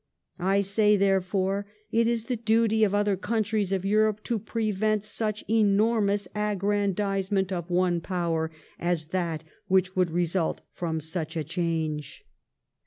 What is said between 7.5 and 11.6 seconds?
of one Power as that which would result from such a